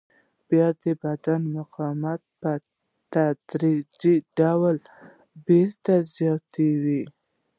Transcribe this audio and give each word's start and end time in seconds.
بیا 0.49 0.67
د 0.83 0.85
بدن 1.03 1.41
مقاومت 1.57 2.21
په 2.41 2.51
تدریجي 3.13 4.15
ډول 4.39 4.75
بېرته 5.47 5.93
زیاتوي. 6.15 7.03